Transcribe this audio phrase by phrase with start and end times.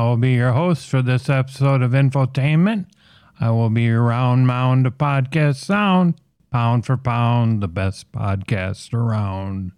[0.00, 2.86] I will be your host for this episode of Infotainment.
[3.38, 6.14] I will be your round mound of podcast sound,
[6.50, 9.72] pound for pound, the best podcast around.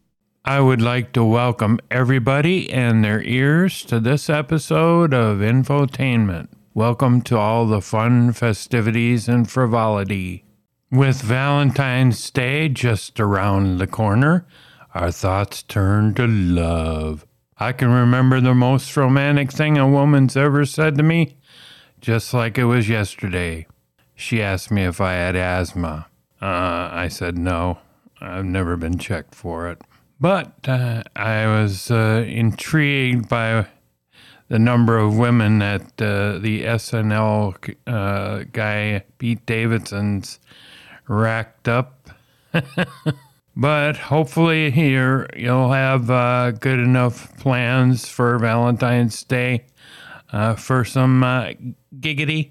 [0.44, 6.50] I would like to welcome everybody and their ears to this episode of Infotainment.
[6.72, 10.44] Welcome to all the fun festivities and frivolity.
[10.88, 14.46] With Valentine's Day just around the corner,
[14.94, 17.26] our thoughts turn to love.
[17.58, 21.36] I can remember the most romantic thing a woman's ever said to me,
[22.00, 23.66] just like it was yesterday.
[24.14, 26.06] She asked me if I had asthma.
[26.40, 27.78] Uh, I said no.
[28.20, 29.80] I've never been checked for it.
[30.20, 33.66] But uh, I was uh, intrigued by
[34.48, 40.38] the number of women that uh, the SNL uh, guy Pete Davidson's
[41.08, 42.10] racked up.
[43.56, 49.64] but hopefully here you'll have uh, good enough plans for Valentine's Day
[50.32, 51.52] uh, for some uh,
[51.98, 52.50] giggity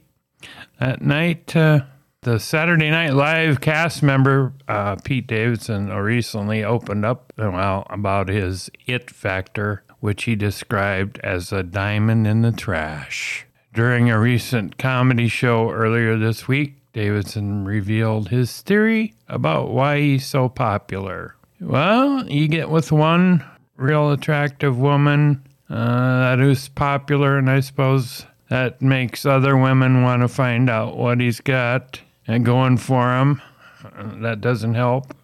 [0.80, 1.56] at night.
[1.56, 1.82] Uh,
[2.24, 8.70] the Saturday Night Live cast member uh, Pete Davidson recently opened up well about his
[8.86, 13.48] it factor, which he described as a diamond in the trash.
[13.74, 20.26] During a recent comedy show earlier this week, Davidson revealed his theory about why he's
[20.26, 21.36] so popular.
[21.60, 23.46] Well, you get with one
[23.78, 30.22] real attractive woman uh, that is popular, and I suppose that makes other women want
[30.22, 33.42] to find out what he's got and going for him.
[33.84, 35.16] Uh, that doesn't help,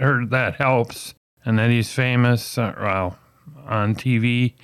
[0.00, 1.14] or that helps,
[1.44, 3.18] and that he's famous, uh, well,
[3.66, 4.54] on TV.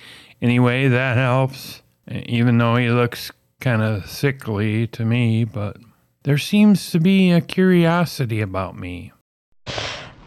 [0.41, 5.77] Anyway, that helps, even though he looks kind of sickly to me, but
[6.29, 9.11] there seems to be a curiosity about me.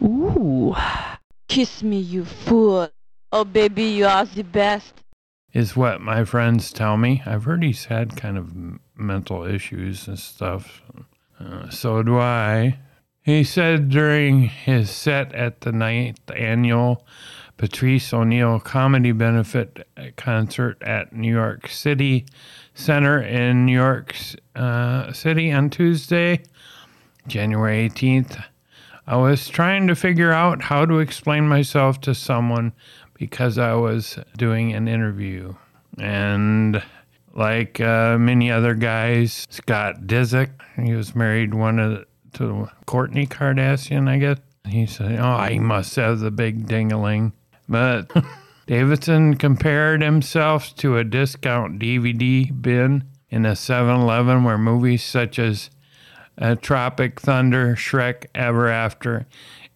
[0.03, 0.75] Ooh.
[1.47, 2.91] Kiss me, you fool.
[3.31, 4.95] Oh, baby, you are the best.
[5.53, 7.23] Is what my friends tell me.
[7.25, 8.53] I've heard he's had kind of
[8.97, 10.83] mental issues and stuff.
[11.39, 12.81] Uh, so do I.
[13.21, 17.07] He said during his set at the ninth annual
[17.57, 19.87] Patrice O'Neal Comedy Benefit
[20.17, 22.27] concert at New York City
[22.75, 24.15] Center in New York
[24.57, 26.43] uh, City on Tuesday,
[27.27, 28.43] January 18th.
[29.07, 32.73] I was trying to figure out how to explain myself to someone
[33.15, 35.55] because I was doing an interview.
[35.99, 36.83] And
[37.35, 40.51] like uh, many other guys, Scott Disick,
[40.83, 44.39] he was married one of to Kourtney Kardashian, I guess.
[44.67, 47.33] He said, "Oh, I must have the big dingaling."
[47.69, 48.11] But
[48.73, 55.39] Davidson compared himself to a discount DVD bin in a 7 Eleven where movies such
[55.39, 55.69] as
[56.39, 59.27] uh, Tropic Thunder, Shrek Ever After,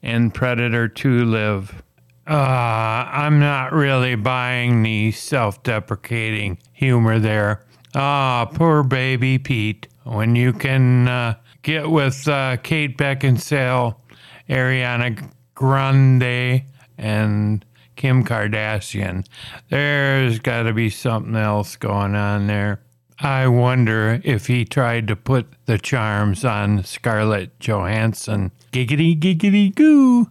[0.02, 1.82] and Predator 2 live.
[2.26, 7.66] Uh, I'm not really buying the self deprecating humor there.
[7.94, 9.88] Ah, poor baby Pete.
[10.04, 13.96] When you can uh, get with uh, Kate Beckinsale,
[14.48, 16.62] Ariana Grande,
[16.96, 17.62] and
[17.96, 19.26] Kim Kardashian.
[19.68, 22.80] There's got to be something else going on there.
[23.18, 28.52] I wonder if he tried to put the charms on Scarlett Johansson.
[28.72, 30.30] Giggity, giggity, goo.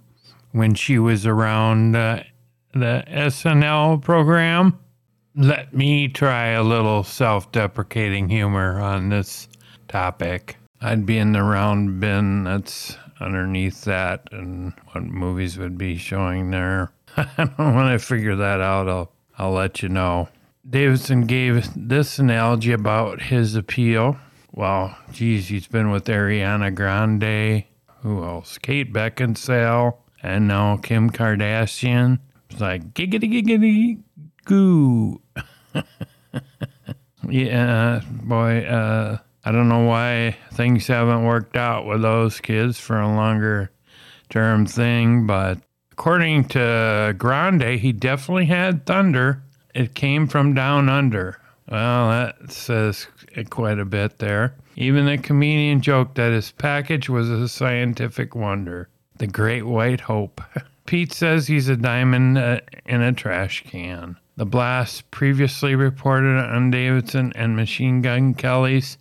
[0.51, 2.23] When she was around uh,
[2.75, 4.77] the SNL program.
[5.35, 9.47] Let me try a little self deprecating humor on this
[9.87, 10.57] topic.
[10.81, 16.51] I'd be in the round bin that's underneath that and what movies would be showing
[16.51, 16.91] there.
[17.55, 20.29] when I figure that out, I'll I'll let you know.
[20.67, 24.17] Davidson gave this analogy about his appeal.
[24.51, 27.65] Well, geez, he's been with Ariana Grande.
[28.01, 28.57] Who else?
[28.57, 32.19] Kate Beckinsale, and now Kim Kardashian.
[32.49, 34.01] It's like giggity giggity
[34.45, 35.21] goo.
[37.29, 38.59] yeah, boy.
[38.65, 43.71] Uh, I don't know why things haven't worked out with those kids for a longer
[44.29, 45.59] term thing, but
[45.97, 49.41] According to Grande, he definitely had thunder.
[49.73, 51.39] It came from down under.
[51.71, 53.07] Well, that says
[53.49, 54.55] quite a bit there.
[54.75, 58.89] Even the comedian joked that his package was a scientific wonder.
[59.19, 60.41] The Great White Hope.
[60.85, 64.17] Pete says he's a diamond uh, in a trash can.
[64.35, 68.97] The blast previously reported on Davidson and Machine Gun Kelly's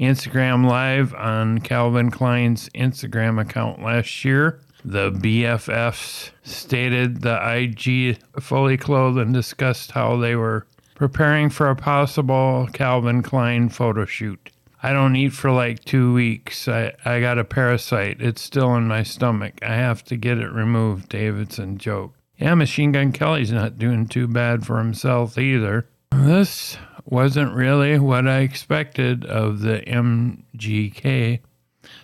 [0.00, 4.58] Instagram Live on Calvin Klein's Instagram account last year.
[4.84, 11.76] The BFFs stated the IG fully clothed and discussed how they were preparing for a
[11.76, 14.50] possible Calvin Klein photo shoot.
[14.82, 16.66] I don't eat for like two weeks.
[16.66, 18.20] I, I got a parasite.
[18.20, 19.60] It's still in my stomach.
[19.62, 22.18] I have to get it removed, Davidson joked.
[22.36, 25.88] Yeah, Machine Gun Kelly's not doing too bad for himself either.
[26.10, 31.40] This wasn't really what I expected of the MGK,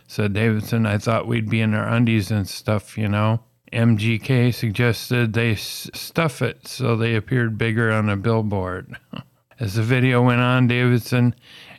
[0.08, 0.86] said Davidson.
[0.86, 3.40] I thought we'd be in our undies and stuff, you know.
[3.72, 8.96] MGK suggested they s- stuff it so they appeared bigger on a billboard.
[9.60, 11.34] As the video went on, Davidson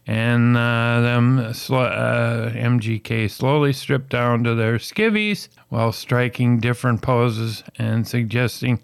[0.06, 7.02] and uh, them sl- uh, MGK slowly stripped down to their skivvies while striking different
[7.02, 8.82] poses and suggesting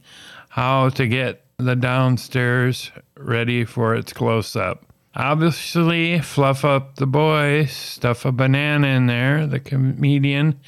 [0.49, 4.85] how to get the downstairs ready for its close up.
[5.17, 10.59] Obviously, fluff up the boys, stuff a banana in there, the comedian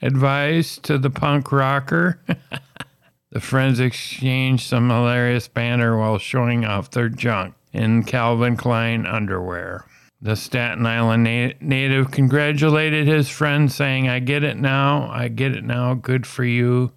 [0.00, 2.20] advised to the punk rocker.
[3.32, 9.84] the friends exchanged some hilarious banter while showing off their junk in Calvin Klein underwear.
[10.22, 15.52] The Staten Island na- native congratulated his friend, saying, I get it now, I get
[15.52, 16.92] it now, good for you,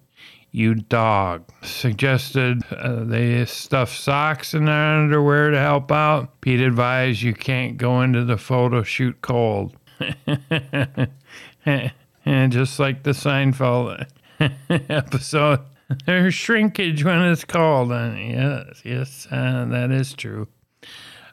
[0.52, 1.44] you dog.
[1.62, 6.40] Suggested uh, they stuff socks in their underwear to help out.
[6.40, 9.76] Pete advised you can't go into the photo shoot cold.
[11.64, 14.06] and just like the Seinfeld
[14.70, 15.60] episode,
[16.06, 17.92] there's shrinkage when it's cold.
[17.92, 20.48] And yes, yes, uh, that is true.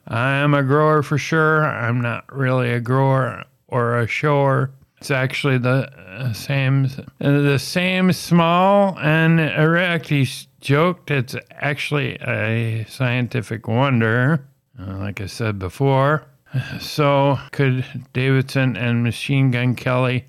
[0.08, 1.66] I'm a grower for sure.
[1.66, 4.72] I'm not really a grower or a shower.
[5.00, 6.86] It's actually the uh, same,
[7.22, 10.10] uh, the same small and erect.
[10.10, 10.28] He
[10.60, 14.44] joked it's actually a scientific wonder,
[14.80, 16.26] uh, like I said before.
[16.80, 20.26] So, could Davidson and Machine Gun Kelly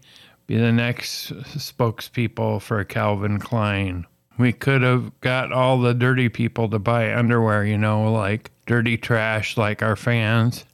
[0.47, 4.05] be the next spokespeople for Calvin Klein?
[4.37, 8.97] We could have got all the dirty people to buy underwear, you know, like dirty
[8.97, 10.65] trash, like our fans.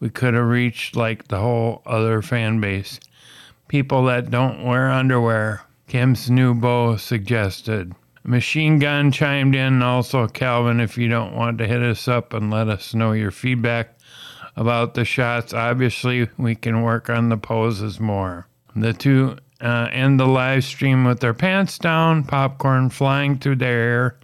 [0.00, 2.98] We could have reached like the whole other fan base.
[3.68, 5.62] People that don't wear underwear.
[5.86, 7.94] Kim's new beau suggested.
[8.24, 12.50] Machine Gun chimed in also, Calvin, if you don't want to hit us up and
[12.50, 13.98] let us know your feedback
[14.56, 18.46] about the shots, obviously we can work on the poses more.
[18.74, 23.66] The two uh, end the live stream with their pants down, popcorn flying through the
[23.66, 24.18] air,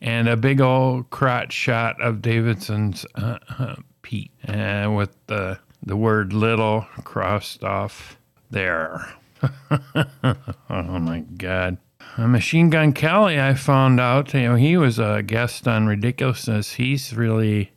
[0.00, 5.96] and a big old crotch shot of Davidson's uh, uh, Pete uh, with the, the
[5.96, 8.16] word little crossed off
[8.50, 9.06] there.
[9.70, 11.78] oh my God.
[12.18, 16.74] Machine Gun Kelly, I found out, you know, he was a guest on Ridiculousness.
[16.74, 17.72] He's really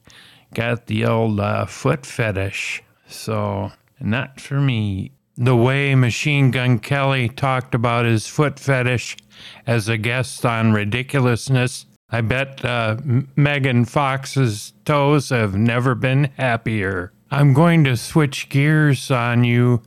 [0.53, 2.83] got the old uh, foot fetish.
[3.07, 5.11] So, not for me.
[5.35, 9.17] The way Machine Gun Kelly talked about his foot fetish
[9.65, 12.97] as a guest on Ridiculousness, I bet uh,
[13.35, 17.11] Megan Fox's toes have never been happier.
[17.31, 19.81] I'm going to switch gears on you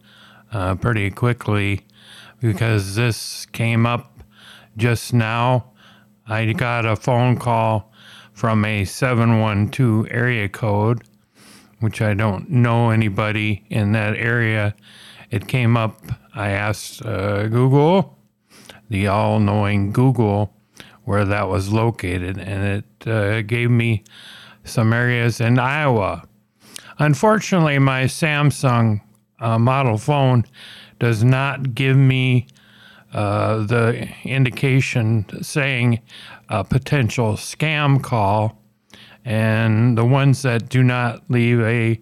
[0.53, 1.87] uh, pretty quickly
[2.41, 4.21] because this came up
[4.77, 5.73] just now.
[6.27, 7.93] I got a phone call
[8.33, 11.03] from a 712 area code,
[11.81, 14.75] which I don't know anybody in that area.
[15.31, 16.01] It came up,
[16.35, 18.19] I asked uh, Google,
[18.91, 20.53] the all knowing Google,
[21.05, 24.05] where that was located, and it uh, gave me
[24.65, 26.29] some areas in Iowa.
[26.99, 29.01] Unfortunately, my Samsung
[29.41, 30.45] uh, model phone
[30.99, 32.47] does not give me
[33.13, 36.01] uh, the indication saying
[36.49, 38.63] a potential scam call.
[39.25, 42.01] And the ones that do not leave a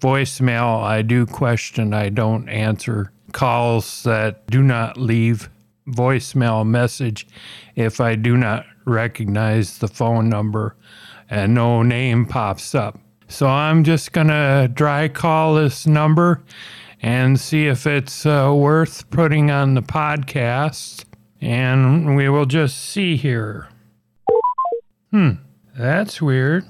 [0.00, 1.94] voicemail, I do question.
[1.94, 5.50] I don't answer calls that do not leave
[5.86, 7.26] voicemail message
[7.74, 10.76] if I do not recognize the phone number
[11.28, 12.98] and no name pops up.
[13.28, 16.42] So I'm just going to dry call this number
[17.02, 21.04] and see if it's uh, worth putting on the podcast.
[21.40, 23.68] And we will just see here.
[25.10, 25.32] Hmm,
[25.76, 26.64] that's weird.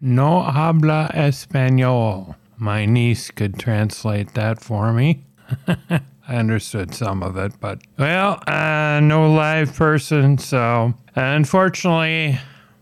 [0.00, 2.34] No habla español.
[2.56, 5.24] My niece could translate that for me.
[6.32, 12.38] I understood some of it, but well, uh, no live person, so unfortunately,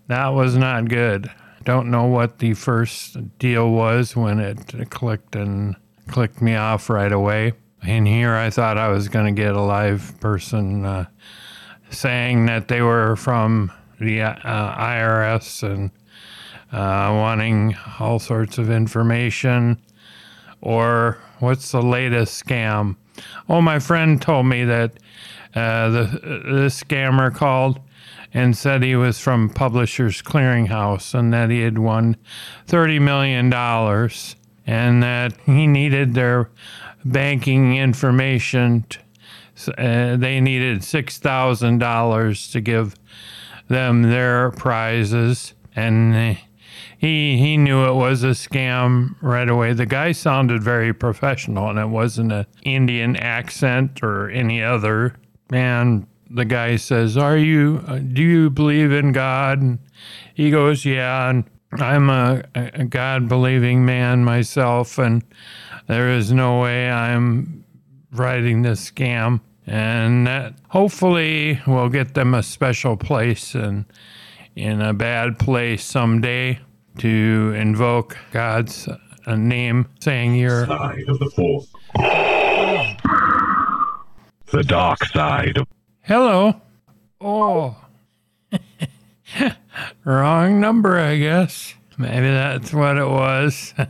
[0.07, 1.29] that was not good.
[1.65, 5.75] Don't know what the first deal was when it clicked and
[6.07, 7.55] clicked me off right away.
[7.83, 11.07] In here, I thought I was going to get a live person uh,
[11.91, 15.91] saying that they were from the uh, IRS and
[16.71, 19.83] uh, wanting all sorts of information.
[20.61, 22.95] Or what's the latest scam?
[23.49, 24.93] Oh, my friend told me that
[25.55, 27.81] uh, the scammer called
[28.33, 32.17] and said he was from Publishers Clearinghouse and that he had won
[32.67, 34.37] thirty million dollars
[34.67, 36.49] and that he needed their
[37.05, 38.85] banking information.
[38.89, 39.01] T-
[39.77, 42.95] uh, they needed $6,000 to give
[43.69, 45.55] them their prizes.
[45.75, 46.39] And
[47.01, 49.73] he, he knew it was a scam right away.
[49.73, 55.17] The guy sounded very professional, and it wasn't an Indian accent or any other.
[55.51, 57.83] And the guy says, "Are you?
[57.89, 59.79] Uh, do you believe in God?" And
[60.35, 65.25] he goes, "Yeah." And I'm a, a God believing man myself, and
[65.87, 67.65] there is no way I'm
[68.13, 69.41] writing this scam.
[69.67, 73.87] And that hopefully will get them a special place and
[74.55, 76.61] in a bad place someday
[76.99, 78.89] to invoke God's
[79.27, 81.69] uh, name, saying you're side of the force.
[84.47, 85.67] The dark side of
[86.03, 86.61] Hello.
[87.21, 87.77] Oh.
[90.05, 91.75] Wrong number, I guess.
[91.99, 93.75] Maybe that's what it was.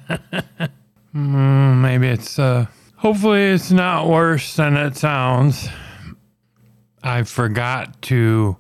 [1.13, 5.69] Hmm, maybe it's, uh, hopefully it's not worse than it sounds.
[7.03, 8.57] I forgot to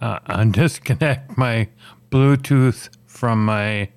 [0.00, 1.68] uh, disconnect my
[2.10, 2.88] Bluetooth
[3.22, 3.88] from my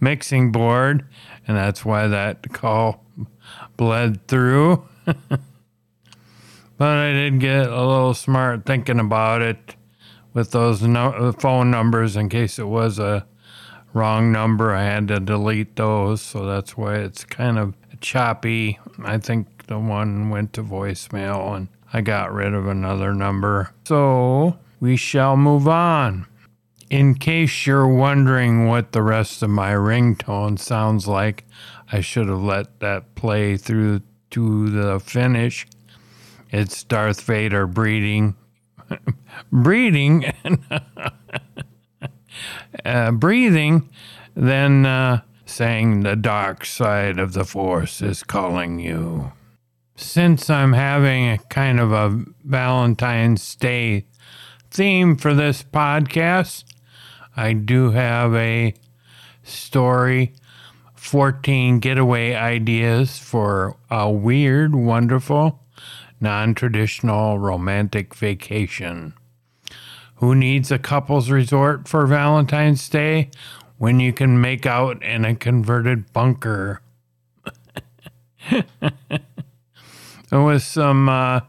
[0.00, 1.06] mixing board,
[1.46, 3.04] and that's why that call
[3.76, 4.84] bled through.
[6.78, 9.76] But I did get a little smart thinking about it
[10.32, 13.24] with those no- phone numbers in case it was a
[13.92, 14.74] wrong number.
[14.74, 18.80] I had to delete those, so that's why it's kind of choppy.
[19.04, 23.72] I think the one went to voicemail and I got rid of another number.
[23.84, 26.26] So we shall move on.
[26.92, 31.46] In case you're wondering what the rest of my ringtone sounds like,
[31.90, 35.66] I should have let that play through to the finish.
[36.50, 38.36] It's Darth Vader breeding,
[39.52, 40.34] breeding,
[42.84, 43.88] uh, breathing,
[44.34, 49.32] then uh, saying the dark side of the Force is calling you.
[49.96, 54.04] Since I'm having a kind of a Valentine's Day
[54.70, 56.64] theme for this podcast,
[57.36, 58.74] I do have a
[59.42, 60.32] story
[60.94, 65.60] 14 getaway ideas for a weird, wonderful,
[66.20, 69.14] non traditional romantic vacation.
[70.16, 73.30] Who needs a couple's resort for Valentine's Day
[73.78, 76.80] when you can make out in a converted bunker?
[80.30, 81.40] was some uh,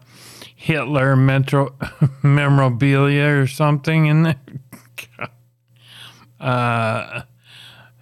[0.54, 1.74] Hitler metro-
[2.22, 4.36] memorabilia or something in there.
[6.44, 7.22] uh,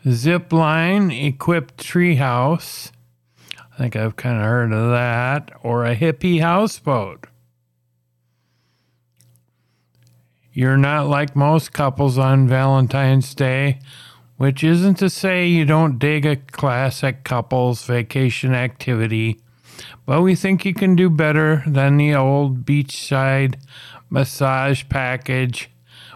[0.08, 2.90] zip line equipped treehouse.
[3.58, 5.50] I think I've kind of heard of that.
[5.62, 7.26] Or a hippie houseboat.
[10.52, 13.78] You're not like most couples on Valentine's Day,
[14.36, 19.40] which isn't to say you don't dig a classic couples vacation activity,
[20.04, 23.54] but we think you can do better than the old beachside
[24.10, 25.70] massage package,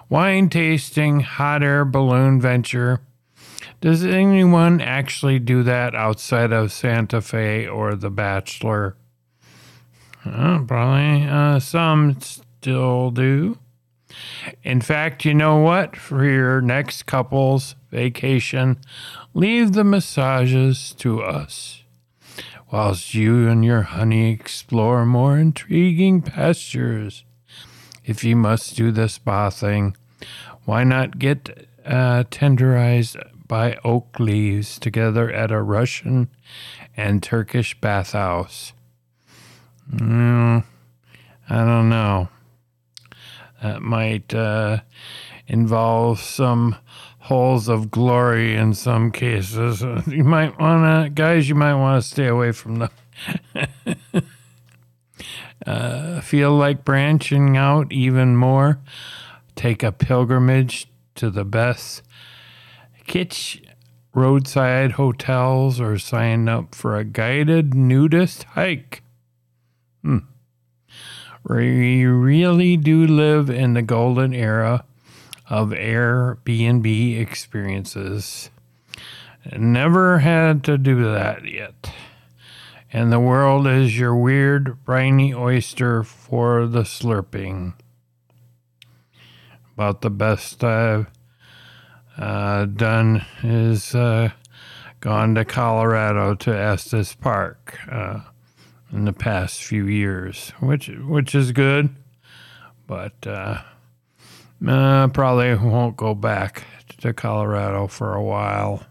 [0.08, 3.00] wine tasting, hot air balloon venture.
[3.80, 8.96] Does anyone actually do that outside of Santa Fe or The Bachelor?
[10.24, 13.58] Uh, probably uh, some still do.
[14.62, 15.96] In fact, you know what?
[15.96, 18.78] For your next couple's vacation,
[19.34, 21.82] leave the massages to us,
[22.72, 27.24] whilst you and your honey explore more intriguing pastures.
[28.06, 29.96] If you must do the spa thing,
[30.64, 36.28] why not get uh, tenderized by oak leaves together at a Russian
[36.96, 38.72] and Turkish bathhouse?
[39.92, 40.64] Mm,
[41.50, 42.28] I don't know.
[43.60, 44.80] That might uh,
[45.48, 46.76] involve some
[47.18, 49.82] holes of glory in some cases.
[50.06, 52.90] You might want to, guys, you might want to stay away from the.
[55.66, 58.78] uh, feel like branching out even more?
[59.54, 62.02] Take a pilgrimage to the best
[63.06, 63.62] kitsch
[64.14, 69.02] roadside hotels or sign up for a guided nudist hike.
[70.02, 70.18] Hmm.
[71.48, 74.84] We really do live in the golden era
[75.48, 78.50] of Airbnb experiences.
[79.56, 81.92] Never had to do that yet.
[82.92, 87.74] And the world is your weird, briny oyster for the slurping.
[89.74, 91.06] About the best I've
[92.16, 94.30] uh, done is uh,
[95.00, 97.78] gone to Colorado to Estes Park.
[97.90, 98.20] Uh,
[98.92, 101.94] in the past few years, which which is good,
[102.86, 103.62] but uh,
[104.66, 106.64] uh, probably won't go back
[106.98, 108.86] to Colorado for a while.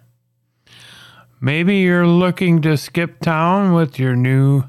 [1.45, 4.63] Maybe you're looking to skip town with your new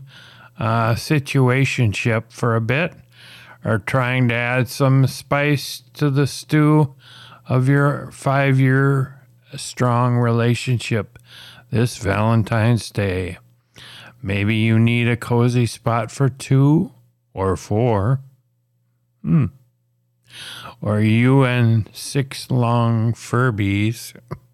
[0.58, 2.92] uh, situationship for a bit
[3.64, 6.94] or trying to add some spice to the stew
[7.48, 9.22] of your five year
[9.56, 11.18] strong relationship
[11.70, 13.38] this Valentine's Day.
[14.20, 16.92] Maybe you need a cozy spot for two
[17.32, 18.20] or four.
[19.22, 19.46] Hmm.
[20.82, 24.12] Or you and six long Furbies.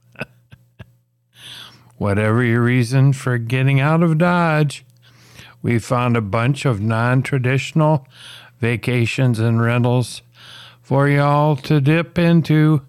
[2.03, 4.85] Whatever your reason for getting out of Dodge,
[5.63, 8.09] we found a bunch of non traditional
[8.59, 10.23] vacations and rentals
[10.81, 12.83] for y'all to dip into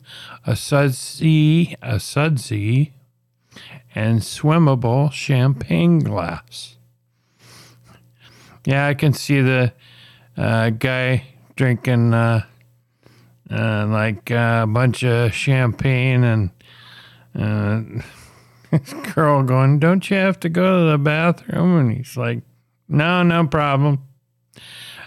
[0.48, 2.93] a sudsy, a sudsy,
[3.93, 6.77] and swimmable champagne glass.
[8.65, 9.74] Yeah, I can see the
[10.36, 12.46] uh, guy drinking uh,
[13.51, 16.50] uh, like a bunch of champagne and
[17.38, 18.01] uh,
[18.74, 21.77] this girl going, Don't you have to go to the bathroom?
[21.77, 22.42] And he's like,
[22.88, 24.03] No, no problem.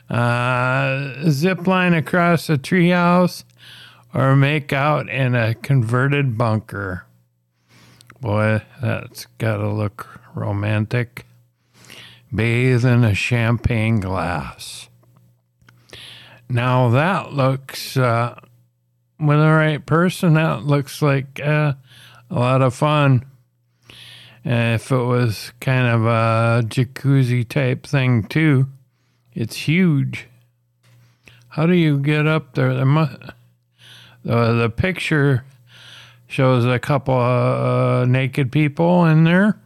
[0.09, 3.43] Uh, zip line across a treehouse
[4.15, 7.07] or make out in a converted bunker.
[8.21, 11.27] Boy, that's got to look romantic.
[12.35, 14.89] Bathe in a champagne glass.
[16.49, 18.39] Now that looks, uh,
[19.19, 21.75] with the right person, that looks like uh,
[22.31, 23.25] a lot of fun.
[24.47, 28.69] If it was kind of a jacuzzi type thing too,
[29.35, 30.29] it's huge.
[31.49, 32.73] How do you get up there?
[32.75, 33.19] There must,
[34.25, 35.45] the the picture
[36.29, 39.59] shows a couple uh, naked people in there,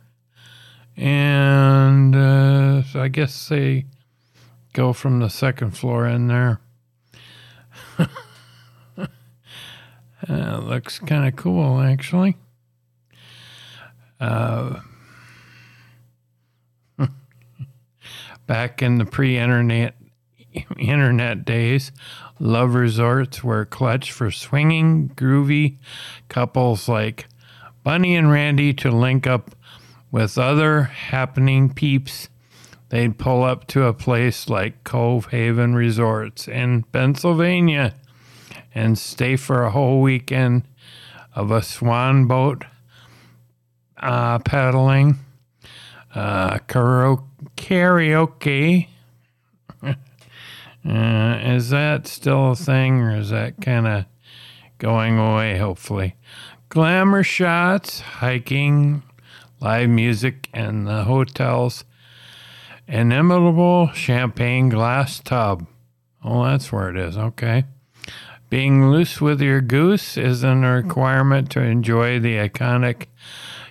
[0.97, 3.85] and uh, so I guess they
[4.73, 6.61] go from the second floor in there.
[10.29, 12.37] Uh, looks kind of cool, actually.
[14.21, 14.81] Uh,
[18.47, 19.95] back in the pre-internet
[20.79, 21.93] internet days,
[22.39, 25.79] love resorts were clutch for swinging, groovy
[26.29, 27.27] couples like
[27.83, 29.55] Bunny and Randy to link up
[30.11, 32.29] with other happening peeps.
[32.89, 37.95] They'd pull up to a place like Cove Haven Resorts in Pennsylvania
[38.75, 40.65] and stay for a whole weekend
[41.35, 42.65] of a swan boat
[44.01, 45.19] uh, paddling,
[46.15, 47.25] uh, karaoke.
[47.57, 48.89] karaoke.
[50.89, 54.05] uh, is that still a thing or is that kind of
[54.79, 56.17] going away, hopefully?
[56.69, 59.03] Glamour shots, hiking,
[59.61, 61.85] live music, and the hotel's
[62.87, 65.67] inimitable champagne glass tub.
[66.25, 67.17] Oh, that's where it is.
[67.17, 67.65] Okay.
[68.51, 73.07] Being loose with your goose isn't a requirement to enjoy the iconic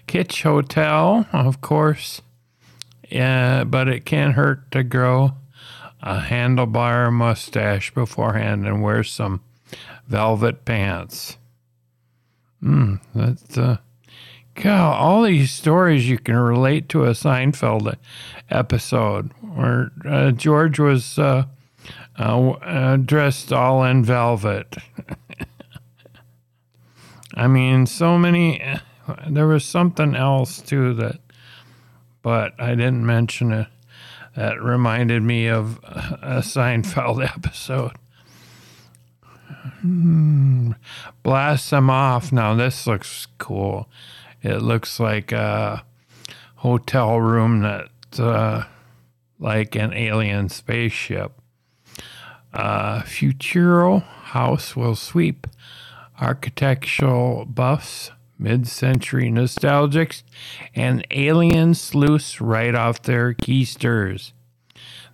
[0.09, 2.23] Kitsch Hotel, of course.
[3.11, 5.33] Yeah, but it can't hurt to grow
[6.01, 9.41] a handlebar mustache beforehand and wear some
[10.07, 11.37] velvet pants.
[12.59, 13.77] Hmm, that's uh,
[14.55, 17.95] God, all these stories you can relate to a Seinfeld
[18.49, 21.45] episode where uh, George was uh,
[22.17, 24.75] uh, uh, dressed all in velvet.
[27.35, 28.59] I mean, so many.
[29.29, 31.19] There was something else too that,
[32.21, 33.67] but I didn't mention it.
[34.35, 37.93] That reminded me of a Seinfeld episode.
[39.81, 40.71] Hmm.
[41.23, 42.31] Blast them off.
[42.31, 43.89] Now, this looks cool.
[44.41, 45.83] It looks like a
[46.57, 48.63] hotel room that, uh,
[49.39, 51.33] like an alien spaceship.
[52.53, 55.47] Uh, Futuro House will sweep
[56.19, 60.23] architectural buffs, mid century nostalgics,
[60.73, 64.33] and alien sleuths right off their keysters.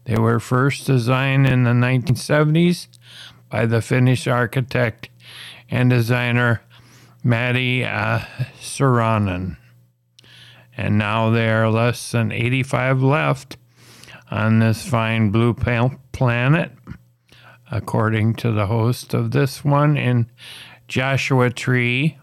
[0.05, 2.87] They were first designed in the 1970s
[3.49, 5.09] by the Finnish architect
[5.69, 6.61] and designer
[7.23, 8.19] Matti uh,
[8.61, 9.57] Suuronen.
[10.77, 13.57] And now there are less than 85 left
[14.29, 16.71] on this fine blue planet
[17.71, 20.29] according to the host of this one in
[20.87, 22.17] Joshua Tree.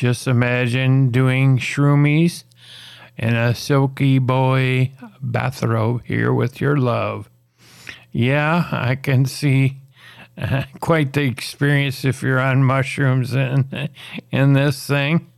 [0.00, 2.44] Just imagine doing shroomies
[3.18, 7.28] in a silky boy bathrobe here with your love.
[8.10, 9.76] Yeah, I can see
[10.38, 13.90] uh, quite the experience if you're on mushrooms in,
[14.32, 15.30] in this thing.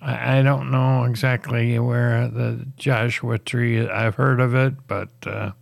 [0.00, 5.10] I, I don't know exactly where the Joshua Tree, I've heard of it, but.
[5.26, 5.52] Uh,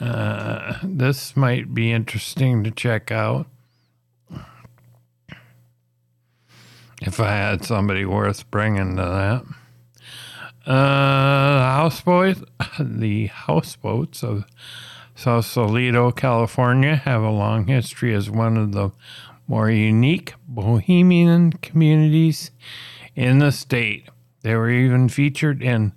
[0.00, 3.48] uh, this might be interesting to check out.
[7.02, 10.70] If I had somebody worth bringing to that.
[10.70, 12.48] Uh, houseboat,
[12.80, 14.44] the houseboats of
[15.14, 18.90] Sausalito, California, have a long history as one of the
[19.46, 22.50] more unique bohemian communities
[23.16, 24.08] in the state.
[24.42, 25.92] They were even featured in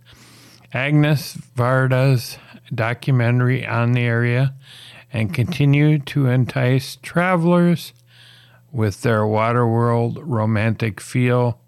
[0.73, 2.37] Agnes Varda's
[2.73, 4.55] documentary on the area
[5.11, 7.93] and continue to entice travelers
[8.71, 11.59] with their Waterworld romantic feel.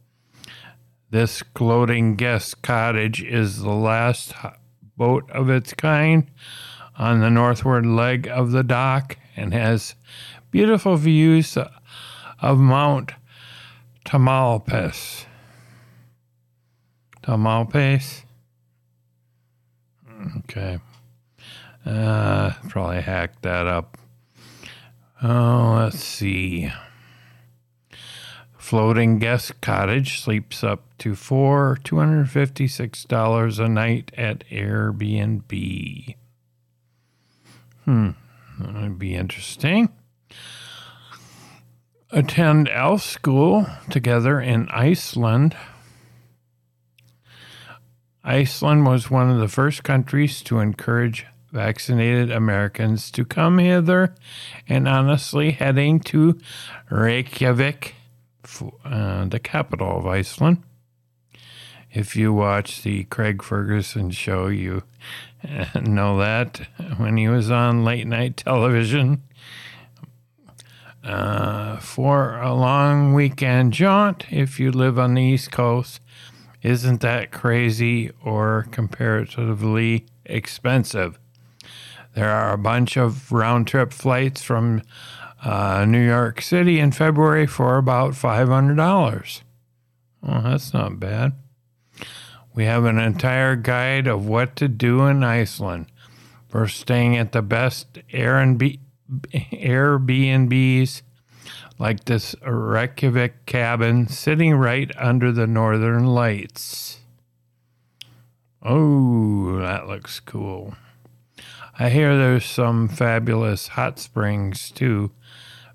[1.10, 4.34] This gloating guest cottage is the last
[4.98, 6.30] boat of its kind
[6.98, 9.96] on the northward leg of the dock and has
[10.52, 11.58] beautiful views
[12.40, 13.12] of Mount
[14.06, 15.26] Tamalpais.
[17.22, 18.24] Tamalpais?
[20.40, 20.80] Okay.
[21.86, 23.98] Uh, probably hacked that up.
[25.22, 26.72] Oh, let's see.
[28.64, 34.48] Floating guest cottage sleeps up to four two hundred fifty six dollars a night at
[34.50, 36.16] Airbnb.
[37.84, 38.12] Hmm,
[38.58, 39.90] that would be interesting.
[42.10, 45.58] Attend elf school together in Iceland.
[48.24, 54.16] Iceland was one of the first countries to encourage vaccinated Americans to come hither,
[54.70, 56.40] and honestly, heading to
[56.90, 57.96] Reykjavik,
[58.84, 60.64] uh, the capital of Iceland.
[61.92, 64.84] If you watch the Craig Ferguson show, you
[65.48, 69.24] uh, know that when he was on late night television.
[71.04, 76.00] Uh, for a long weekend jaunt, if you live on the East Coast,
[76.62, 81.20] isn't that crazy or comparatively expensive?
[82.16, 84.82] There are a bunch of round trip flights from
[85.44, 89.42] uh, New York City in February for about $500.
[90.22, 91.34] Well, that's not bad.
[92.56, 95.88] We have an entire guide of what to do in Iceland.
[96.52, 98.80] We're staying at the best Airbnb,
[99.34, 101.02] Airbnbs
[101.80, 107.00] like this Reykjavik cabin sitting right under the northern lights.
[108.62, 110.76] Oh, that looks cool.
[111.80, 115.12] I hear there's some fabulous hot springs too,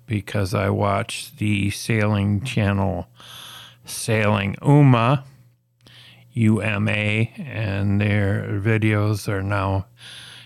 [0.05, 3.07] because I watched the sailing channel
[3.83, 5.25] Sailing Uma,
[6.31, 6.91] UMA,
[7.37, 9.87] and their videos are now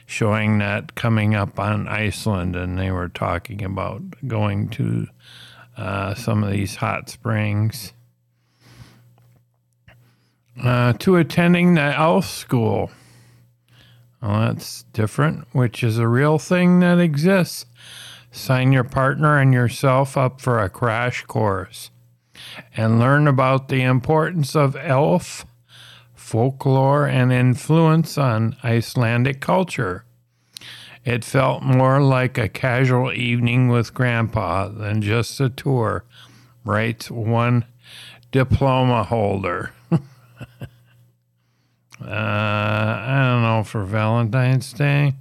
[0.06, 5.08] showing that coming up on Iceland, and they were talking about going to
[5.78, 7.94] uh, some of these hot springs.
[10.62, 12.92] Uh, to attending the elf school.
[14.24, 17.66] Well, that's different, which is a real thing that exists.
[18.32, 21.92] Sign your partner and yourself up for a crash course
[22.76, 25.46] and learn about the importance of elf
[26.16, 30.06] folklore and influence on Icelandic culture.
[31.04, 36.06] It felt more like a casual evening with Grandpa than just a tour,
[36.64, 37.66] writes one
[38.32, 39.74] diploma holder.
[42.06, 45.16] Uh, I don't know for Valentine's Day.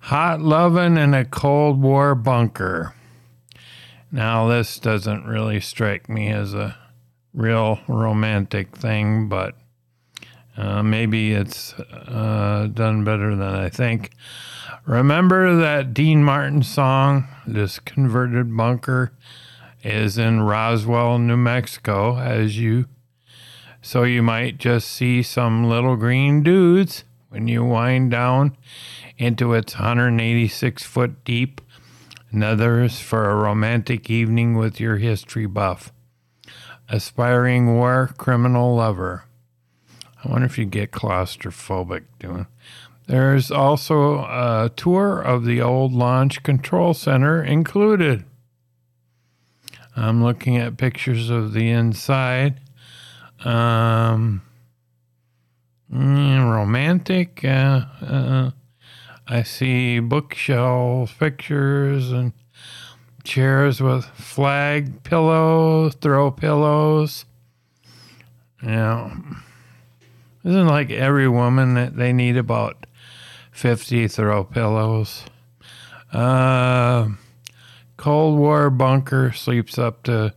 [0.00, 2.94] Hot loving in a Cold War bunker.
[4.12, 6.76] Now, this doesn't really strike me as a
[7.32, 9.54] real romantic thing, but
[10.56, 14.10] uh, maybe it's uh, done better than I think.
[14.84, 19.12] Remember that Dean Martin song, This Converted Bunker?
[19.82, 22.86] Is in Roswell, New Mexico, as you
[23.82, 28.56] so you might just see some little green dudes when you wind down
[29.16, 31.60] into its 186 foot deep
[32.32, 35.92] nethers for a romantic evening with your history buff,
[36.88, 39.24] aspiring war criminal lover.
[40.22, 42.46] I wonder if you get claustrophobic doing.
[43.06, 48.24] There's also a tour of the old launch control center included.
[50.00, 52.58] I'm looking at pictures of the inside.
[53.44, 54.40] Um,
[55.92, 57.44] mm, romantic.
[57.44, 58.50] Uh, uh,
[59.28, 62.32] I see bookshelves, pictures, and
[63.24, 67.26] chairs with flag pillows, throw pillows.
[68.62, 69.12] Know,
[70.44, 72.86] isn't like every woman that they need about
[73.52, 75.24] 50 throw pillows.
[76.10, 77.10] Uh,
[78.00, 80.32] Cold War bunker sleeps up to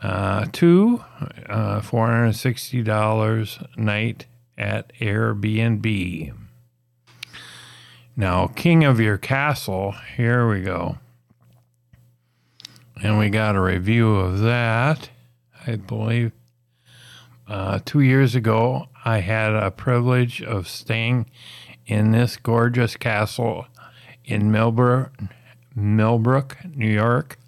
[0.00, 1.04] uh, two,
[1.46, 4.24] uh, $460 a night
[4.56, 6.32] at Airbnb.
[8.16, 10.96] Now, King of Your Castle, here we go.
[13.02, 15.10] And we got a review of that,
[15.66, 16.32] I believe.
[17.46, 21.26] uh, two years ago, I had a privilege of staying
[21.86, 23.66] in this gorgeous castle
[24.24, 25.12] in Millbrook,
[25.78, 27.38] Millbrook, New York.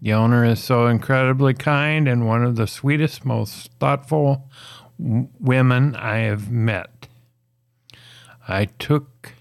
[0.00, 4.48] The owner is so incredibly kind and one of the sweetest, most thoughtful
[5.02, 7.08] w- women I have met.
[8.46, 9.32] I took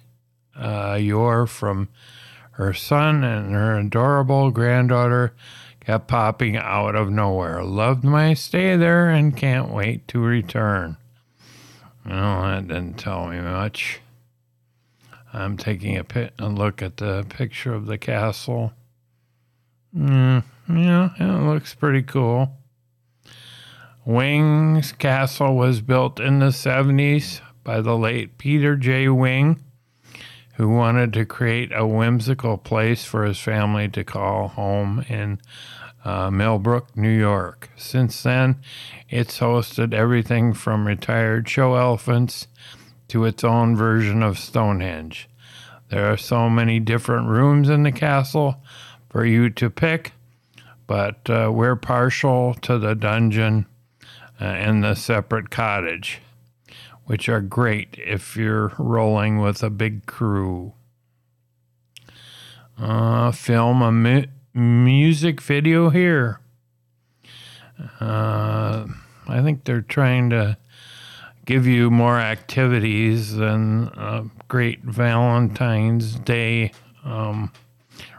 [0.56, 1.90] uh, your from
[2.52, 5.34] her son and her adorable granddaughter
[5.82, 7.64] kept popping out of nowhere.
[7.64, 10.98] Loved my stay there and can't wait to return.
[12.06, 14.00] Well, that didn't tell me much.
[15.36, 18.72] I'm taking a, pi- a look at the picture of the castle.
[19.96, 22.58] Mm, yeah, it looks pretty cool.
[24.06, 29.10] Wing's Castle was built in the 70s by the late Peter J.
[29.10, 29.62] Wing,
[30.56, 35.42] who wanted to create a whimsical place for his family to call home in
[36.06, 37.72] uh, Millbrook, New York.
[37.76, 38.58] Since then,
[39.10, 42.48] it's hosted everything from retired show elephants
[43.10, 45.30] to its own version of Stonehenge.
[45.90, 48.64] There are so many different rooms in the castle
[49.10, 50.14] for you to pick,
[50.88, 53.68] but uh, we're partial to the dungeon
[54.42, 56.20] uh, and the separate cottage,
[57.06, 60.74] which are great if you're rolling with a big crew.
[62.78, 66.42] Uh, film a mu- music video here.
[68.00, 68.86] Uh,
[69.28, 70.58] I think they're trying to
[71.46, 76.72] give you more activities than a great Valentine's Day
[77.04, 77.52] um,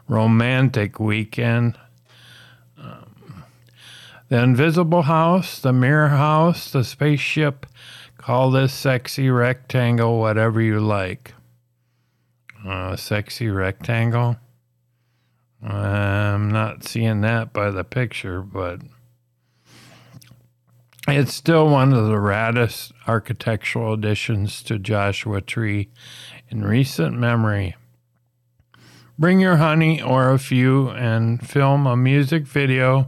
[0.09, 1.77] romantic weekend.
[2.79, 3.45] Um,
[4.29, 7.67] the Invisible House, the Mirror House, the spaceship.
[8.17, 11.35] Call this sexy rectangle whatever you like.
[12.67, 14.37] Uh, sexy rectangle.
[15.63, 18.81] I'm not seeing that by the picture, but
[21.09, 25.89] it's still one of the raddest architectural additions to Joshua Tree
[26.49, 27.77] in recent memory.
[29.17, 33.07] Bring your honey or a few and film a music video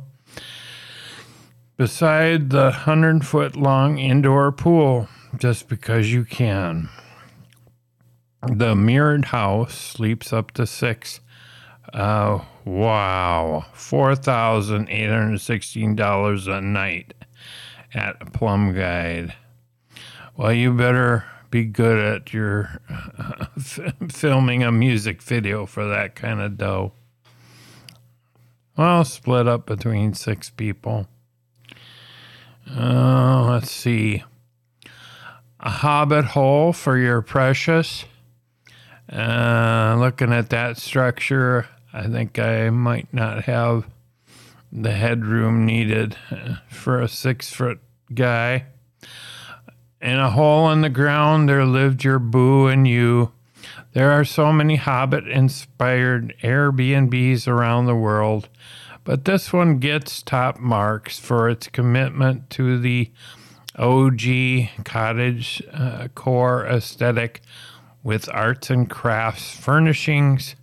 [1.77, 6.89] beside the 100 foot long indoor pool just because you can.
[8.47, 11.21] The mirrored house sleeps up to six.
[11.93, 17.15] Uh, wow, $4,816 a night
[17.94, 19.35] at Plum Guide.
[20.37, 26.14] Well, you better be good at your uh, f- filming a music video for that
[26.14, 26.92] kind of dough.
[28.77, 31.09] Well, split up between six people.
[32.70, 34.22] Uh, let's see.
[35.61, 38.05] A hobbit hole for your precious.
[39.12, 43.87] Uh, looking at that structure, I think I might not have
[44.72, 46.16] the headroom needed
[46.68, 47.81] for a six foot
[48.14, 48.66] guy.
[50.00, 53.33] In a hole in the ground, there lived your boo and you.
[53.92, 58.48] There are so many Hobbit inspired Airbnbs around the world,
[59.02, 63.11] but this one gets top marks for its commitment to the
[63.76, 67.40] OG cottage uh, core aesthetic
[68.02, 70.54] with arts and crafts furnishings,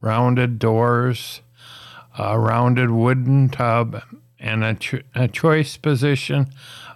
[0.00, 1.42] rounded doors,
[2.18, 4.02] a rounded wooden tub,
[4.38, 6.52] and a, ch- a choice position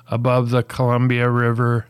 [0.08, 1.86] above the Columbia River,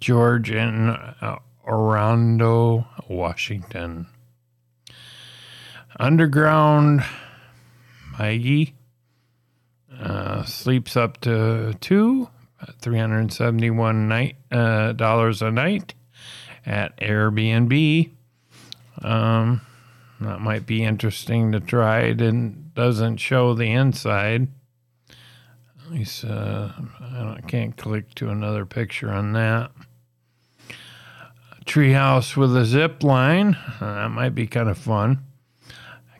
[0.00, 4.06] George in uh, Orondo, Washington.
[5.98, 7.04] Underground
[8.18, 8.74] Maggie
[10.00, 12.28] uh, sleeps up to two,
[12.80, 15.94] 371 night, uh, dollars a night
[16.66, 18.10] at Airbnb.
[19.02, 19.60] Um,
[20.20, 22.00] that might be interesting to try.
[22.00, 24.48] It doesn't show the inside.
[25.84, 29.70] At least uh, I can't click to another picture on that.
[31.64, 33.54] Treehouse with a zip line.
[33.80, 35.24] Uh, that might be kind of fun.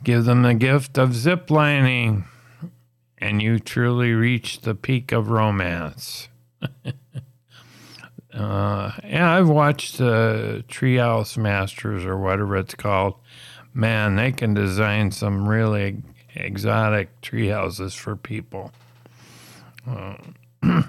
[0.05, 2.25] Give them the gift of zip lining,
[3.17, 6.29] and you truly reach the peak of romance.
[8.35, 13.15] uh, yeah, I've watched uh, Treehouse Masters or whatever it's called.
[13.79, 16.03] Man, they can design some really
[16.35, 18.73] exotic tree houses for people.
[19.89, 20.17] Uh,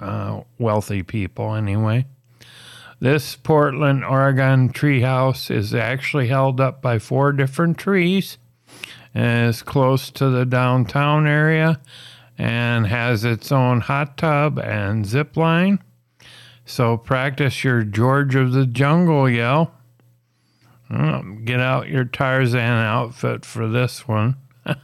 [0.00, 2.06] uh, wealthy people, anyway.
[2.98, 8.36] This Portland, Oregon treehouse is actually held up by four different trees
[9.14, 11.80] and is close to the downtown area
[12.36, 15.78] and has its own hot tub and zip line.
[16.64, 19.70] So practice your George of the Jungle yell.
[20.94, 24.36] Mm, Get out your Tarzan outfit for this one.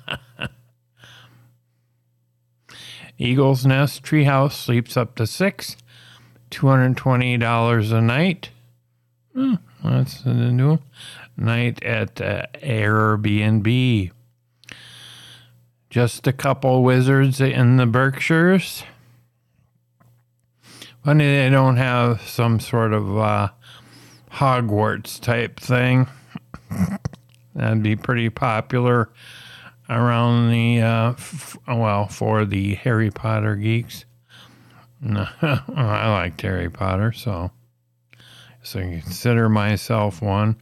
[3.18, 5.76] Eagles Nest Treehouse sleeps up to six,
[6.50, 8.50] $220 a night.
[9.34, 10.78] Hmm, that's the new
[11.36, 14.10] night at uh, Airbnb.
[15.90, 18.82] Just a couple wizards in the Berkshires.
[21.04, 23.48] Funny they don't have some sort of uh,
[24.32, 26.06] Hogwarts type thing.
[27.54, 29.10] That'd be pretty popular
[29.88, 34.04] around the, uh, f- well, for the Harry Potter geeks.
[35.00, 37.50] No, I liked Harry Potter, so
[38.62, 40.56] so consider myself one.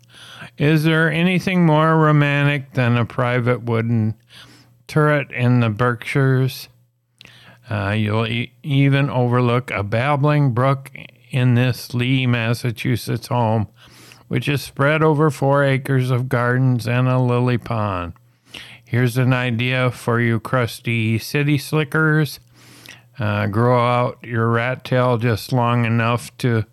[0.56, 4.14] Is there anything more romantic than a private wooden
[4.86, 6.68] turret in the Berkshires?
[7.68, 10.90] Uh, you'll e- even overlook a babbling brook
[11.30, 13.68] in this Lee, Massachusetts home,
[14.28, 18.14] which is spread over four acres of gardens and a lily pond.
[18.84, 22.40] Here's an idea for you crusty city slickers.
[23.18, 26.64] Uh, grow out your rat tail just long enough to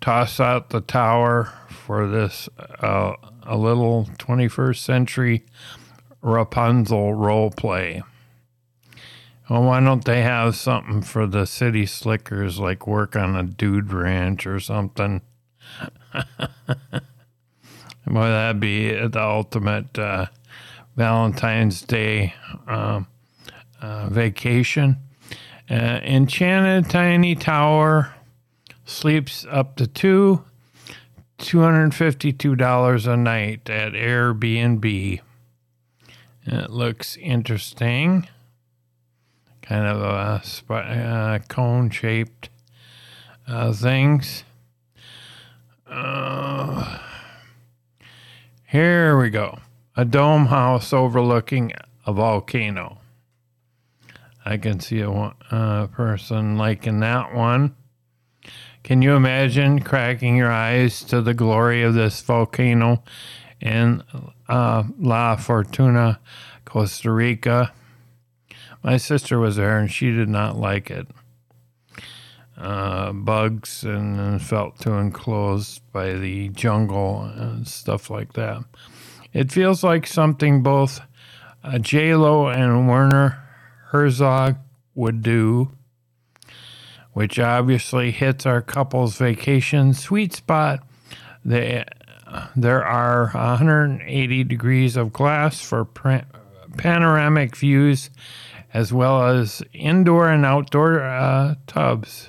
[0.00, 2.48] toss out the tower for this
[2.80, 5.44] uh, a little 21st century
[6.22, 8.02] Rapunzel role play.
[9.48, 13.92] Well, why don't they have something for the city slickers, like work on a dude
[13.92, 15.22] ranch or something?
[18.06, 20.26] Boy, that'd be the ultimate uh,
[20.96, 22.34] Valentine's Day
[22.66, 23.06] um,
[23.80, 24.96] uh, vacation.
[25.70, 28.14] Uh, Enchanted Tiny Tower
[28.84, 30.44] sleeps up to two,
[31.38, 35.20] $252 a night at Airbnb.
[36.46, 38.28] It looks interesting.
[39.68, 42.50] Kind of a sp- uh, cone shaped
[43.48, 44.44] uh, things.
[45.88, 46.98] Uh,
[48.64, 49.58] here we go.
[49.96, 51.72] A dome house overlooking
[52.06, 52.98] a volcano.
[54.44, 57.74] I can see a uh, person liking that one.
[58.84, 63.02] Can you imagine cracking your eyes to the glory of this volcano
[63.60, 64.04] in
[64.48, 66.20] uh, La Fortuna,
[66.64, 67.72] Costa Rica?
[68.86, 71.08] My sister was there and she did not like it.
[72.56, 78.62] Uh, bugs and, and felt too enclosed by the jungle and stuff like that.
[79.32, 81.00] It feels like something both
[81.64, 83.42] uh, J Lo and Werner
[83.88, 84.56] Herzog
[84.94, 85.72] would do,
[87.12, 90.86] which obviously hits our couple's vacation sweet spot.
[91.44, 91.84] They,
[92.54, 95.84] there are 180 degrees of glass for
[96.76, 98.10] panoramic views,
[98.76, 102.28] as well as indoor and outdoor uh, tubs.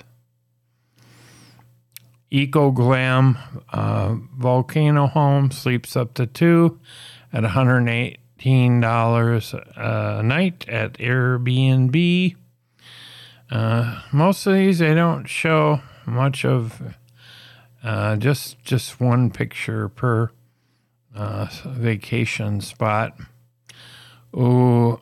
[2.30, 3.36] Eco Glam
[3.70, 6.80] uh, Volcano Home sleeps up to two
[7.34, 12.34] at $118 a night at Airbnb.
[13.50, 16.94] Uh, most of these they don't show much of,
[17.84, 20.30] uh, just just one picture per
[21.14, 23.18] uh, vacation spot.
[24.34, 24.98] Ooh,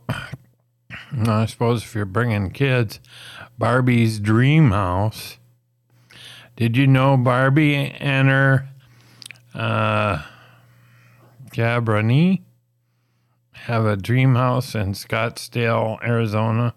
[1.27, 3.01] I suppose if you're bringing kids,
[3.59, 5.39] Barbie's Dream House.
[6.57, 8.69] Did you know Barbie and her
[9.55, 10.23] uh,
[11.51, 12.43] Jabrani
[13.53, 16.75] have a dream house in Scottsdale, Arizona?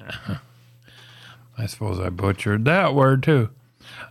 [1.58, 3.50] I suppose I butchered that word too.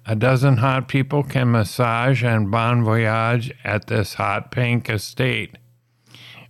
[0.05, 5.57] A dozen hot people can massage and bon voyage at this hot pink estate,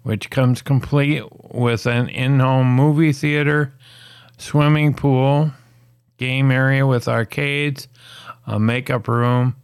[0.04, 1.24] which comes complete
[1.54, 3.74] with an in home movie theater,
[4.38, 5.52] swimming pool,
[6.18, 7.88] game area with arcades,
[8.46, 9.56] a makeup room,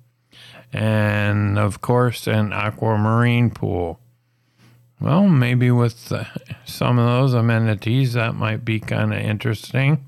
[0.71, 3.99] and of course, an aquamarine pool.
[4.99, 6.23] Well, maybe with uh,
[6.65, 10.05] some of those amenities, that might be kind of interesting.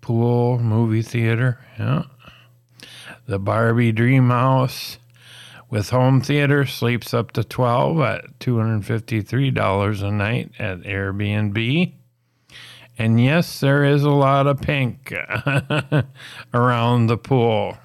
[0.00, 2.04] Pool, movie theater, yeah.
[3.26, 4.98] The Barbie Dream House
[5.70, 11.92] with home theater sleeps up to 12 at $253 a night at Airbnb.
[12.98, 15.14] And yes, there is a lot of pink
[16.54, 17.78] around the pool.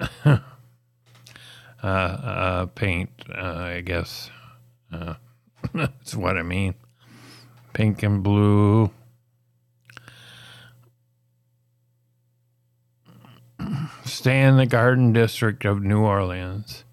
[0.24, 0.38] uh,
[1.82, 4.30] uh, paint, uh, I guess.
[4.92, 5.14] Uh,
[5.74, 6.74] that's what I mean.
[7.74, 8.90] Pink and blue.
[14.04, 16.84] Stay in the Garden District of New Orleans.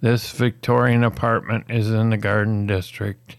[0.00, 3.36] This Victorian apartment is in the Garden District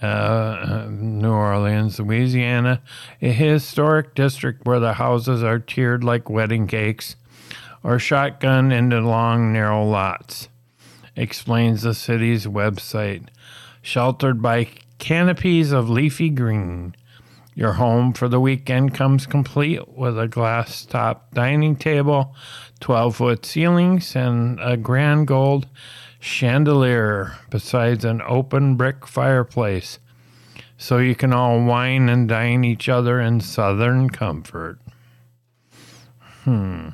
[0.00, 2.82] uh, New Orleans, Louisiana,
[3.20, 7.16] a historic district where the houses are tiered like wedding cakes
[7.82, 10.48] or shotgun into long, narrow lots,
[11.16, 13.28] explains the city's website.
[13.82, 14.68] Sheltered by
[14.98, 16.94] canopies of leafy green.
[17.58, 22.36] Your home for the weekend comes complete with a glass top dining table,
[22.78, 25.66] 12 foot ceilings, and a grand gold
[26.20, 29.98] chandelier, besides an open brick fireplace.
[30.76, 34.78] So you can all wine and dine each other in southern comfort.
[36.44, 36.90] Hmm.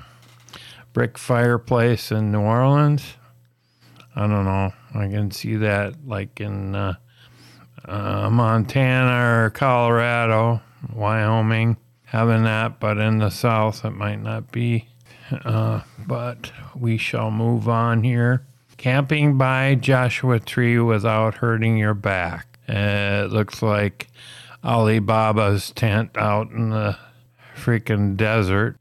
[0.95, 3.19] Brick fireplace in New Orleans?
[4.17, 4.73] I don't know.
[4.95, 6.95] I can see that like in uh,
[7.85, 10.61] uh, Montana or Colorado,
[10.93, 14.89] Wyoming, having that, but in the South it might not be.
[15.45, 18.47] Uh, but we shall move on here.
[18.76, 22.59] Camping by Joshua Tree without hurting your back.
[22.68, 24.09] Uh, it looks like
[24.62, 26.97] Alibaba's tent out in the
[27.57, 28.76] freaking desert.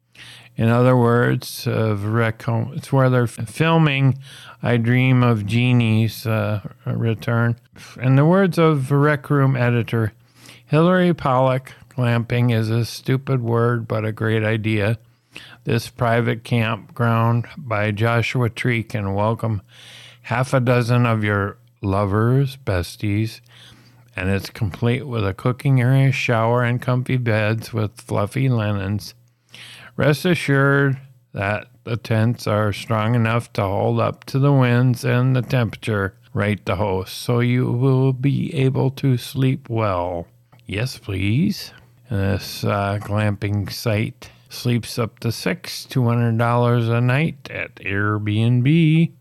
[0.55, 4.19] In other words, uh, Rec it's where they're filming
[4.61, 7.57] I Dream of Jeannie's uh, return.
[7.99, 10.13] In the words of Rec Room editor
[10.65, 14.99] Hillary Pollock, glamping is a stupid word but a great idea.
[15.63, 19.61] This private campground by Joshua Tree can welcome
[20.23, 23.41] half a dozen of your lovers, besties,
[24.15, 29.15] and it's complete with a cooking area, shower, and comfy beds with fluffy linens.
[29.95, 30.97] Rest assured
[31.33, 36.15] that the tents are strong enough to hold up to the winds and the temperature,
[36.33, 40.27] rate the host, so you will be able to sleep well.
[40.65, 41.73] Yes, please.
[42.09, 49.11] This uh, glamping site sleeps up to six, $200 a night at Airbnb.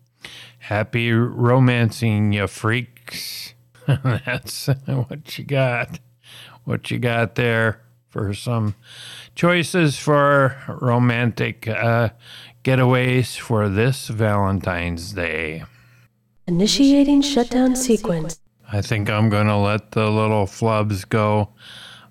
[0.58, 3.52] Happy romancing, you freaks.
[3.86, 5.98] That's what you got.
[6.64, 7.82] What you got there
[8.12, 8.74] for some
[9.34, 12.10] choices for romantic uh,
[12.62, 15.64] getaways for this Valentine's Day.
[16.46, 18.38] Initiating shutdown sequence.
[18.70, 21.48] I think I'm going to let the little flubs go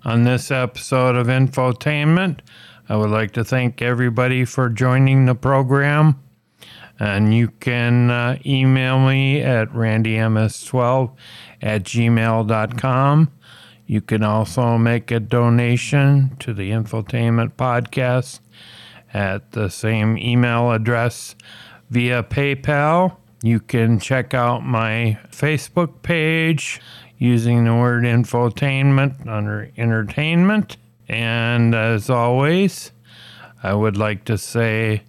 [0.04, 2.40] on this episode of Infotainment.
[2.88, 6.20] I would like to thank everybody for joining the program.
[6.98, 11.14] And you can uh, email me at randyms12
[11.62, 13.32] at gmail.com.
[13.92, 18.40] You can also make a donation to the Infotainment Podcast
[19.12, 21.34] at the same email address
[21.90, 23.18] via PayPal.
[23.42, 26.80] You can check out my Facebook page
[27.18, 30.78] using the word infotainment under entertainment.
[31.06, 32.92] And as always,
[33.62, 35.02] I would like to say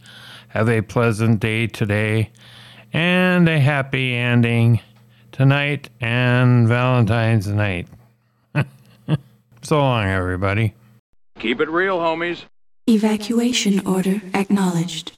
[0.50, 2.32] have a pleasant day today
[2.92, 4.82] and a happy ending
[5.32, 7.88] tonight and Valentine's night.
[9.64, 10.74] So long, everybody.
[11.40, 12.44] Keep it real, homies.
[12.88, 15.14] Evacuation order acknowledged.